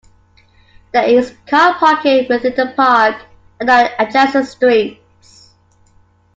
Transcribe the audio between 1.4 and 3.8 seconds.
car parking within the park and